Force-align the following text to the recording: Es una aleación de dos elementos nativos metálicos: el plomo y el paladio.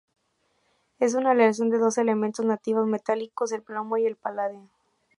Es 0.97 1.13
una 1.13 1.29
aleación 1.29 1.69
de 1.69 1.77
dos 1.77 1.99
elementos 1.99 2.43
nativos 2.43 2.87
metálicos: 2.87 3.51
el 3.51 3.61
plomo 3.61 3.97
y 3.97 4.07
el 4.07 4.15
paladio. 4.15 4.67